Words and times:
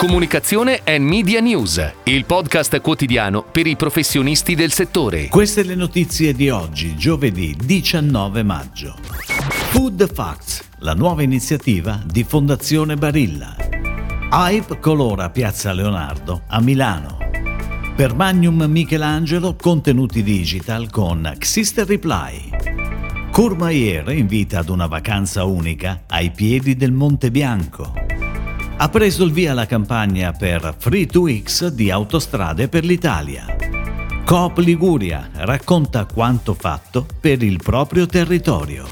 Comunicazione 0.00 0.80
e 0.82 0.98
Media 0.98 1.40
News, 1.40 1.92
il 2.04 2.24
podcast 2.24 2.80
quotidiano 2.80 3.42
per 3.42 3.66
i 3.66 3.76
professionisti 3.76 4.54
del 4.54 4.72
settore. 4.72 5.28
Queste 5.28 5.62
le 5.62 5.74
notizie 5.74 6.32
di 6.32 6.48
oggi, 6.48 6.96
giovedì 6.96 7.54
19 7.54 8.42
maggio. 8.42 8.96
Food 9.68 10.10
Facts, 10.10 10.62
la 10.78 10.94
nuova 10.94 11.22
iniziativa 11.22 12.02
di 12.02 12.24
Fondazione 12.24 12.96
Barilla. 12.96 13.54
Hype 14.30 14.78
colora 14.78 15.28
Piazza 15.28 15.70
Leonardo 15.74 16.44
a 16.46 16.62
Milano. 16.62 17.18
Per 17.94 18.14
Magnum 18.14 18.62
Michelangelo 18.62 19.54
contenuti 19.54 20.22
digital 20.22 20.88
con 20.88 21.30
Xister 21.36 21.86
Reply. 21.86 22.48
Courmayeur 23.30 24.12
invita 24.12 24.60
ad 24.60 24.70
una 24.70 24.86
vacanza 24.86 25.44
unica 25.44 26.04
ai 26.06 26.30
piedi 26.30 26.74
del 26.74 26.92
Monte 26.92 27.30
Bianco 27.30 27.99
ha 28.82 28.88
preso 28.88 29.24
il 29.24 29.32
via 29.32 29.52
la 29.52 29.66
campagna 29.66 30.32
per 30.32 30.74
Free 30.78 31.04
2X 31.04 31.66
di 31.66 31.90
Autostrade 31.90 32.68
per 32.68 32.82
l'Italia. 32.82 33.44
Coop 34.24 34.56
Liguria 34.56 35.28
racconta 35.34 36.06
quanto 36.06 36.54
fatto 36.54 37.06
per 37.20 37.42
il 37.42 37.60
proprio 37.62 38.06
territorio. 38.06 38.86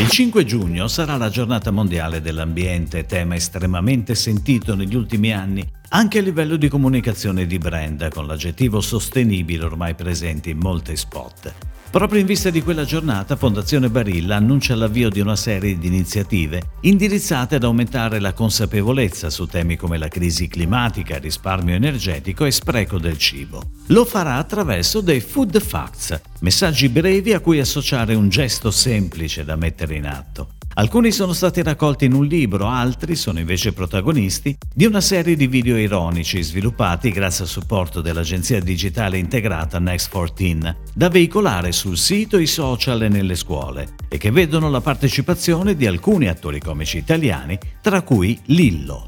Il 0.00 0.10
5 0.10 0.44
giugno 0.44 0.86
sarà 0.86 1.16
la 1.16 1.30
giornata 1.30 1.70
mondiale 1.70 2.20
dell'ambiente, 2.20 3.06
tema 3.06 3.34
estremamente 3.34 4.14
sentito 4.14 4.74
negli 4.74 4.94
ultimi 4.94 5.32
anni 5.32 5.66
anche 5.94 6.20
a 6.20 6.22
livello 6.22 6.56
di 6.56 6.68
comunicazione 6.68 7.46
di 7.46 7.58
brand, 7.58 8.08
con 8.08 8.26
l'aggettivo 8.26 8.80
sostenibile 8.80 9.64
ormai 9.64 9.94
presente 9.94 10.48
in 10.48 10.58
molti 10.58 10.96
spot. 10.96 11.52
Proprio 11.90 12.20
in 12.20 12.26
vista 12.26 12.48
di 12.48 12.62
quella 12.62 12.84
giornata, 12.84 13.36
Fondazione 13.36 13.90
Barilla 13.90 14.36
annuncia 14.36 14.74
l'avvio 14.74 15.10
di 15.10 15.20
una 15.20 15.36
serie 15.36 15.76
di 15.76 15.86
iniziative 15.86 16.62
indirizzate 16.80 17.56
ad 17.56 17.64
aumentare 17.64 18.18
la 18.20 18.32
consapevolezza 18.32 19.28
su 19.28 19.44
temi 19.44 19.76
come 19.76 19.98
la 19.98 20.08
crisi 20.08 20.48
climatica, 20.48 21.18
risparmio 21.18 21.74
energetico 21.74 22.46
e 22.46 22.50
spreco 22.50 22.98
del 22.98 23.18
cibo. 23.18 23.62
Lo 23.88 24.06
farà 24.06 24.36
attraverso 24.36 25.02
dei 25.02 25.20
food 25.20 25.60
facts, 25.60 26.18
messaggi 26.40 26.88
brevi 26.88 27.34
a 27.34 27.40
cui 27.40 27.60
associare 27.60 28.14
un 28.14 28.30
gesto 28.30 28.70
semplice 28.70 29.44
da 29.44 29.56
mettere 29.56 29.96
in 29.96 30.06
atto. 30.06 30.54
Alcuni 30.74 31.10
sono 31.10 31.34
stati 31.34 31.62
raccolti 31.62 32.06
in 32.06 32.14
un 32.14 32.24
libro, 32.24 32.66
altri 32.66 33.14
sono 33.14 33.38
invece 33.38 33.74
protagonisti 33.74 34.56
di 34.74 34.86
una 34.86 35.02
serie 35.02 35.36
di 35.36 35.46
video 35.46 35.76
ironici 35.76 36.40
sviluppati 36.40 37.10
grazie 37.10 37.44
al 37.44 37.50
supporto 37.50 38.00
dell'agenzia 38.00 38.58
digitale 38.58 39.18
integrata 39.18 39.78
Next14, 39.78 40.74
da 40.94 41.10
veicolare 41.10 41.72
sul 41.72 41.98
sito, 41.98 42.38
i 42.38 42.46
social 42.46 43.02
e 43.02 43.08
nelle 43.08 43.34
scuole, 43.34 43.88
e 44.08 44.16
che 44.16 44.30
vedono 44.30 44.70
la 44.70 44.80
partecipazione 44.80 45.76
di 45.76 45.86
alcuni 45.86 46.28
attori 46.28 46.58
comici 46.58 46.96
italiani, 46.96 47.58
tra 47.82 48.00
cui 48.00 48.40
Lillo. 48.46 49.04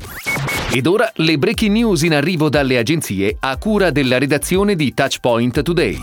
Ed 0.71 0.87
ora 0.87 1.11
le 1.17 1.39
breaking 1.39 1.73
news 1.73 2.03
in 2.03 2.13
arrivo 2.13 2.51
dalle 2.51 2.77
agenzie 2.77 3.37
a 3.41 3.57
cura 3.57 3.91
della 3.91 4.19
redazione 4.19 4.75
di 4.75 4.93
Touchpoint 4.93 5.63
Today. 5.63 5.99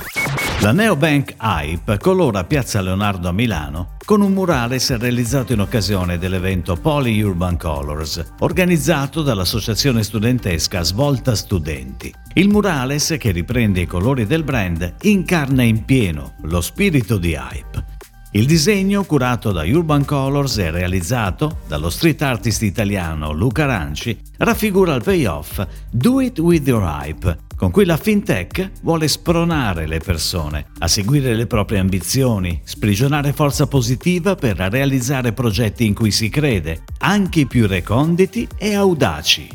La 0.62 0.74
Neobank 0.74 1.38
Hype 1.42 1.98
colora 1.98 2.44
Piazza 2.44 2.82
Leonardo 2.82 3.28
a 3.28 3.32
Milano 3.32 3.96
con 4.06 4.22
un 4.22 4.32
murales 4.32 4.96
realizzato 4.96 5.54
in 5.54 5.60
occasione 5.60 6.20
dell'evento 6.20 6.76
Poly 6.76 7.20
Urban 7.20 7.58
Colors, 7.58 8.34
organizzato 8.42 9.24
dall'associazione 9.24 10.04
studentesca 10.04 10.84
Svolta 10.84 11.34
Studenti. 11.34 12.14
Il 12.36 12.50
murales, 12.50 13.16
che 13.18 13.32
riprende 13.32 13.82
i 13.82 13.88
colori 13.88 14.28
del 14.28 14.44
brand, 14.44 14.98
incarna 15.02 15.64
in 15.64 15.84
pieno 15.84 16.36
lo 16.44 16.62
spirito 16.62 17.18
di 17.18 17.32
Hype. 17.32 17.91
Il 18.34 18.46
disegno, 18.46 19.04
curato 19.04 19.52
da 19.52 19.64
Urban 19.64 20.06
Colors 20.06 20.58
e 20.60 20.72
realizzato 20.72 21.58
dallo 21.68 21.90
street 21.90 22.22
artist 22.22 22.62
italiano 22.62 23.34
Luca 23.34 23.66
Ranci, 23.66 24.18
raffigura 24.38 24.96
il 24.96 25.04
payoff 25.04 25.62
Do 25.90 26.22
It 26.22 26.40
With 26.40 26.66
Your 26.66 26.82
Hype, 26.82 27.40
con 27.58 27.72
cui 27.72 27.84
la 27.84 27.98
fintech 27.98 28.72
vuole 28.84 29.10
spronare 29.10 29.86
le 29.86 30.00
persone 30.00 30.68
a 30.80 30.88
seguire 30.88 31.36
le 31.36 31.46
proprie 31.46 31.80
ambizioni, 31.80 32.62
sprigionare 32.64 33.34
forza 33.34 33.68
positiva 33.68 34.36
per 34.36 34.56
realizzare 34.56 35.34
progetti 35.34 35.86
in 35.86 35.94
cui 35.94 36.12
si 36.12 36.30
crede, 36.30 36.84
anche 37.00 37.42
i 37.42 37.48
più 37.48 37.68
reconditi 37.68 38.48
e 38.58 38.74
audaci. 38.76 39.50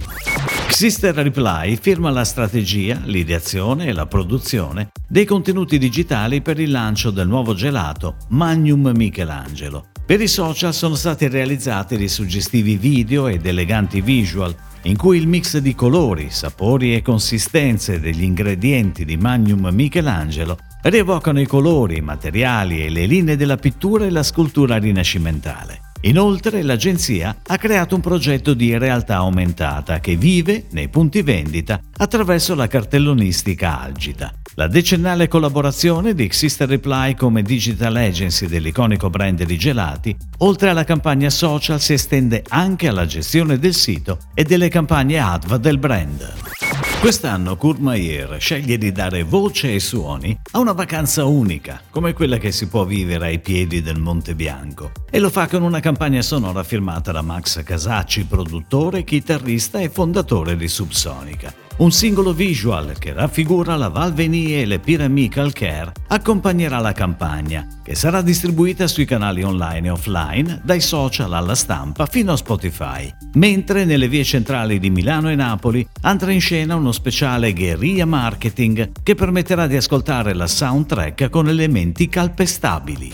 Sister 0.69 1.15
Reply 1.15 1.79
firma 1.81 2.11
la 2.11 2.25
strategia, 2.25 3.01
l'ideazione 3.05 3.87
e 3.87 3.93
la 3.95 4.05
produzione 4.05 4.91
dei 5.09 5.25
contenuti 5.25 5.79
digitali 5.79 6.43
per 6.43 6.61
il 6.61 6.71
lancio 6.71 7.11
del 7.11 7.27
nuovo 7.27 7.55
gelato 7.55 8.17
Magnum 8.29 8.93
Michelangelo. 8.95 9.87
Per 10.05 10.21
i 10.21 10.29
social 10.29 10.75
sono 10.75 10.95
stati 10.95 11.29
realizzati 11.29 11.97
dei 11.97 12.09
suggestivi 12.09 12.77
video 12.77 13.27
ed 13.27 13.47
eleganti 13.47 14.03
visual 14.03 14.55
in 14.83 14.97
cui 14.97 15.17
il 15.17 15.27
mix 15.27 15.57
di 15.59 15.75
colori, 15.75 16.29
sapori 16.31 16.95
e 16.95 17.01
consistenze 17.01 17.99
degli 17.99 18.23
ingredienti 18.23 19.07
di 19.07 19.17
Magnum 19.17 19.69
Michelangelo 19.73 20.59
rievocano 20.83 21.41
i 21.41 21.47
colori, 21.47 21.97
i 21.97 22.03
materiali 22.03 22.85
e 22.85 22.91
le 22.91 23.07
linee 23.07 23.37
della 23.37 23.57
pittura 23.57 24.05
e 24.05 24.11
la 24.11 24.23
scultura 24.23 24.77
rinascimentale. 24.77 25.86
Inoltre 26.03 26.63
l'agenzia 26.63 27.37
ha 27.47 27.57
creato 27.57 27.95
un 27.95 28.01
progetto 28.01 28.55
di 28.55 28.77
realtà 28.77 29.17
aumentata 29.17 29.99
che 29.99 30.17
vive 30.17 30.65
nei 30.71 30.89
punti 30.89 31.23
vendita 31.23 31.81
attraverso 31.97 32.55
la 32.55 32.67
cartellonistica 32.67 33.81
Algida. 33.81 34.33
La 34.55 34.69
decennale 34.69 35.29
collaborazione 35.29 36.15
di 36.15 36.29
Sister 36.31 36.69
Reply 36.69 37.15
come 37.15 37.43
digital 37.43 37.97
agency 37.97 38.47
dell'iconico 38.47 39.11
brand 39.11 39.43
di 39.43 39.59
gelati, 39.59 40.17
oltre 40.39 40.71
alla 40.71 40.85
campagna 40.85 41.31
social, 41.31 41.81
si 41.81 41.95
estende 41.95 42.43
anche 42.49 42.89
alla 42.89 43.07
gestione 43.07 43.59
del 43.59 43.75
sito 43.75 44.19
e 44.35 44.45
delle 44.45 44.69
campagne 44.69 45.19
ADV 45.19 45.57
del 45.57 45.79
brand. 45.79 46.56
Quest'anno 46.99 47.57
Courmayeur 47.57 48.41
sceglie 48.41 48.79
di 48.79 48.91
dare 48.91 49.23
voce 49.23 49.75
e 49.75 49.81
suoni 49.81 50.37
a 50.53 50.59
una 50.59 50.73
vacanza 50.73 51.25
unica, 51.25 51.81
come 51.91 52.15
quella 52.15 52.39
che 52.39 52.51
si 52.51 52.67
può 52.67 52.85
vivere 52.85 53.27
ai 53.27 53.39
piedi 53.39 53.81
del 53.81 54.01
Monte 54.01 54.35
Bianco, 54.35 54.91
e 55.09 55.21
lo 55.21 55.31
fa 55.31 55.47
con 55.47 55.63
una 55.63 55.79
campagna 55.79 56.23
sonora 56.23 56.65
firmata 56.65 57.13
da 57.13 57.23
Max 57.23 57.63
Casacci, 57.63 58.25
produttore, 58.25 59.05
chitarrista 59.05 59.79
e 59.79 59.89
fondatore 59.89 60.57
di 60.57 60.67
Subsonica. 60.67 61.66
Un 61.79 61.93
singolo 61.93 62.33
visual 62.33 62.95
che 62.99 63.13
raffigura 63.13 63.77
la 63.77 63.89
Val 63.89 64.15
Venie 64.15 64.63
e 64.63 64.65
le 64.65 64.79
piramidi 64.79 65.29
calcaire 65.29 65.93
accompagnerà 66.09 66.79
la 66.79 66.93
campagna, 66.93 67.67
che 67.85 67.95
sarà 67.95 68.23
distribuita 68.23 68.87
sui 68.87 69.05
canali 69.05 69.43
online 69.43 69.89
e 69.89 69.91
offline, 69.91 70.63
dai 70.65 70.81
social 70.81 71.35
alla 71.35 71.55
stampa 71.55 72.07
fino 72.07 72.33
a 72.33 72.37
Spotify, 72.37 73.13
mentre 73.35 73.85
nelle 73.85 74.09
vie 74.09 74.25
centrali 74.25 74.79
di 74.79 74.89
Milano 74.89 75.29
e 75.29 75.35
Napoli 75.35 75.87
andrà 76.01 76.31
in 76.33 76.41
scena 76.41 76.77
uno 76.77 76.93
speciale 76.93 77.53
guerrilla 77.53 78.07
marketing 78.07 78.93
che 79.03 79.15
permetterà 79.15 79.67
di 79.67 79.77
ascoltare 79.77 80.33
la 80.33 80.47
soundtrack 80.47 81.29
con 81.29 81.47
elementi 81.47 82.09
calpestabili. 82.09 83.13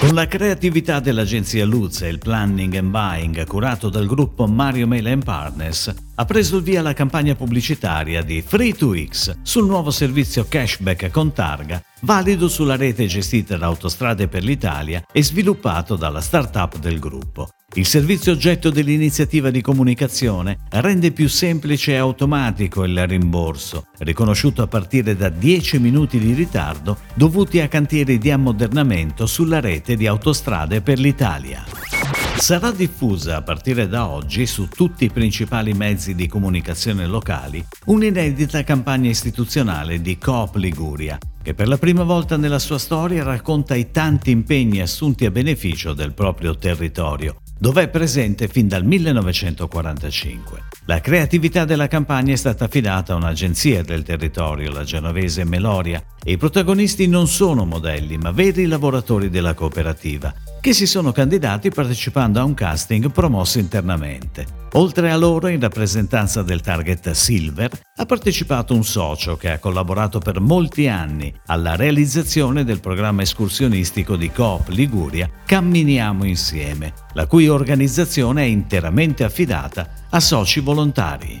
Con 0.00 0.14
la 0.14 0.26
creatività 0.26 0.98
dell'agenzia 0.98 1.64
Luz 1.64 2.02
e 2.02 2.08
il 2.08 2.18
planning 2.18 2.74
and 2.74 2.90
buying 2.90 3.46
curato 3.46 3.88
dal 3.88 4.06
gruppo 4.06 4.48
Mario 4.48 4.88
Mela 4.88 5.16
Partners, 5.18 5.94
ha 6.14 6.24
preso 6.24 6.58
il 6.58 6.62
via 6.62 6.82
la 6.82 6.92
campagna 6.92 7.34
pubblicitaria 7.34 8.22
di 8.22 8.44
Free2X 8.46 9.38
sul 9.42 9.66
nuovo 9.66 9.90
servizio 9.90 10.46
cashback 10.46 11.10
con 11.10 11.32
targa, 11.32 11.82
valido 12.00 12.48
sulla 12.48 12.76
rete 12.76 13.06
gestita 13.06 13.56
da 13.56 13.66
Autostrade 13.66 14.28
per 14.28 14.42
l'Italia 14.42 15.04
e 15.10 15.22
sviluppato 15.22 15.96
dalla 15.96 16.20
startup 16.20 16.78
del 16.78 16.98
gruppo. 16.98 17.48
Il 17.74 17.86
servizio 17.86 18.32
oggetto 18.32 18.68
dell'iniziativa 18.68 19.48
di 19.48 19.62
comunicazione 19.62 20.58
rende 20.72 21.10
più 21.10 21.26
semplice 21.26 21.92
e 21.92 21.96
automatico 21.96 22.84
il 22.84 23.06
rimborso, 23.06 23.86
riconosciuto 24.00 24.60
a 24.60 24.66
partire 24.66 25.16
da 25.16 25.30
10 25.30 25.78
minuti 25.78 26.18
di 26.18 26.34
ritardo 26.34 26.98
dovuti 27.14 27.60
a 27.60 27.68
cantieri 27.68 28.18
di 28.18 28.30
ammodernamento 28.30 29.24
sulla 29.24 29.60
rete 29.60 29.96
di 29.96 30.06
autostrade 30.06 30.82
per 30.82 30.98
l'Italia. 30.98 32.01
Sarà 32.42 32.72
diffusa 32.72 33.36
a 33.36 33.42
partire 33.42 33.86
da 33.86 34.08
oggi 34.08 34.46
su 34.46 34.66
tutti 34.66 35.04
i 35.04 35.10
principali 35.10 35.74
mezzi 35.74 36.16
di 36.16 36.26
comunicazione 36.26 37.06
locali 37.06 37.64
un'inedita 37.84 38.64
campagna 38.64 39.08
istituzionale 39.08 40.00
di 40.00 40.18
Coop 40.18 40.56
Liguria, 40.56 41.16
che 41.40 41.54
per 41.54 41.68
la 41.68 41.78
prima 41.78 42.02
volta 42.02 42.36
nella 42.36 42.58
sua 42.58 42.78
storia 42.78 43.22
racconta 43.22 43.76
i 43.76 43.92
tanti 43.92 44.32
impegni 44.32 44.80
assunti 44.80 45.24
a 45.24 45.30
beneficio 45.30 45.92
del 45.92 46.14
proprio 46.14 46.56
territorio, 46.56 47.42
dove 47.56 47.84
è 47.84 47.88
presente 47.88 48.48
fin 48.48 48.66
dal 48.66 48.84
1945. 48.84 50.64
La 50.86 51.00
creatività 51.00 51.64
della 51.64 51.86
campagna 51.86 52.32
è 52.32 52.36
stata 52.36 52.64
affidata 52.64 53.12
a 53.12 53.18
un'agenzia 53.18 53.84
del 53.84 54.02
territorio, 54.02 54.72
la 54.72 54.82
genovese 54.82 55.44
Meloria, 55.44 56.02
e 56.20 56.32
i 56.32 56.36
protagonisti 56.36 57.06
non 57.06 57.28
sono 57.28 57.64
modelli, 57.64 58.18
ma 58.18 58.32
veri 58.32 58.66
lavoratori 58.66 59.30
della 59.30 59.54
cooperativa, 59.54 60.34
che 60.62 60.74
si 60.74 60.86
sono 60.86 61.10
candidati 61.10 61.70
partecipando 61.70 62.38
a 62.38 62.44
un 62.44 62.54
casting 62.54 63.10
promosso 63.10 63.58
internamente. 63.58 64.46
Oltre 64.74 65.10
a 65.10 65.16
loro, 65.16 65.48
in 65.48 65.58
rappresentanza 65.58 66.42
del 66.42 66.60
target 66.60 67.10
Silver, 67.10 67.68
ha 67.96 68.06
partecipato 68.06 68.72
un 68.72 68.84
socio 68.84 69.36
che 69.36 69.50
ha 69.50 69.58
collaborato 69.58 70.20
per 70.20 70.38
molti 70.38 70.86
anni 70.86 71.34
alla 71.46 71.74
realizzazione 71.74 72.62
del 72.62 72.78
programma 72.78 73.22
escursionistico 73.22 74.14
di 74.14 74.30
Coop 74.30 74.68
Liguria 74.68 75.28
Camminiamo 75.44 76.24
insieme, 76.24 76.92
la 77.14 77.26
cui 77.26 77.48
organizzazione 77.48 78.42
è 78.42 78.46
interamente 78.46 79.24
affidata 79.24 80.06
a 80.10 80.20
soci 80.20 80.60
volontari. 80.60 81.40